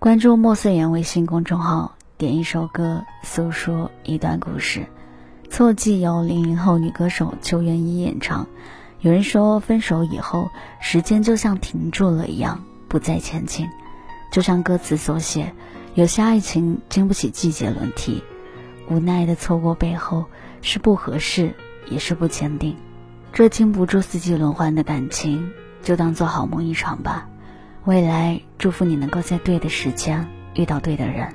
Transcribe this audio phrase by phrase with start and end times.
[0.00, 4.86] 关注墨色言微信公众号，点一首歌，诉说一段故事。
[5.50, 8.46] 错记由零零后女歌手邱元一演唱。
[9.00, 10.48] 有人说，分手以后，
[10.80, 13.68] 时间就像停住了一样，不再前进。
[14.32, 15.52] 就像歌词所写，
[15.92, 18.24] 有些爱情经不起季节轮替，
[18.88, 20.24] 无奈的错过背后，
[20.62, 21.54] 是不合适，
[21.90, 22.74] 也是不坚定。
[23.34, 27.28] 这经不住四季轮换的感情，就当做好梦一场吧。
[27.86, 31.26] 未来，祝福你能够在对的时间遇到对的人。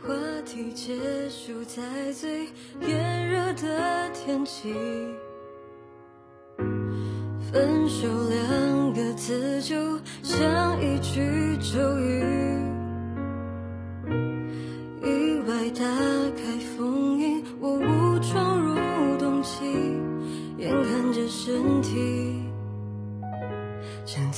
[0.00, 0.14] 话
[0.46, 0.94] 题结
[1.28, 2.46] 束在最
[2.80, 4.72] 炎热的天气，
[6.56, 12.22] 分手两个字就像一句咒语，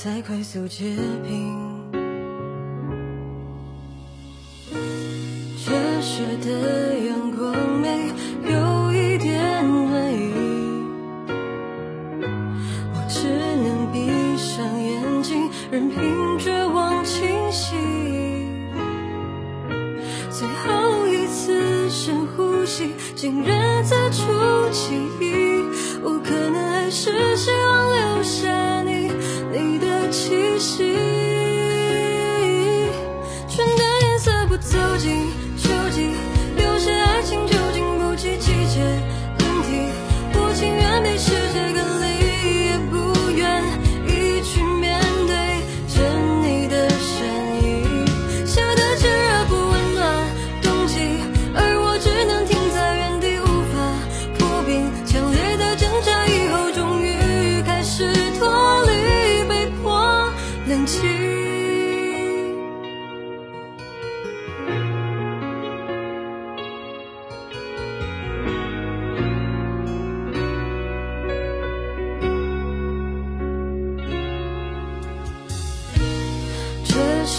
[0.07, 1.91] 在快速结冰，
[5.65, 8.13] 这时的阳光没
[8.49, 10.31] 有一点暖意，
[12.93, 17.75] 我只能闭上眼睛，任凭绝望侵袭。
[20.31, 24.23] 最后一次深呼吸，竟然在出
[24.71, 24.93] 奇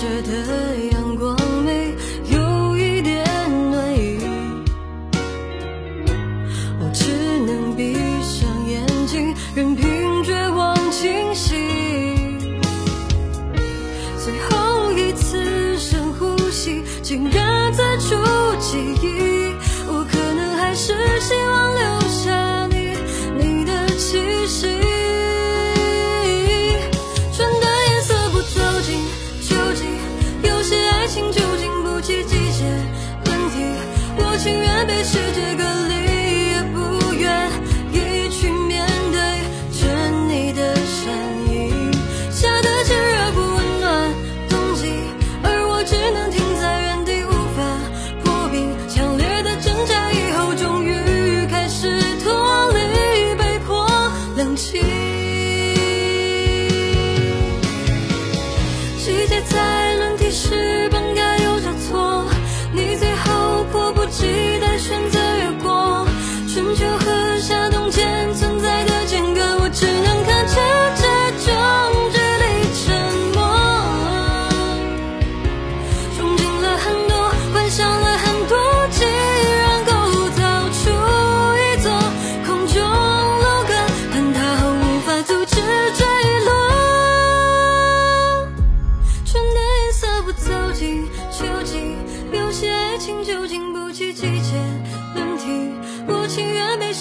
[0.01, 0.98] 舍得有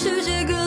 [0.00, 0.57] 世界各